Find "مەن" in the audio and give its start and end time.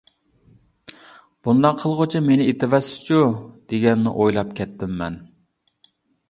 5.05-5.21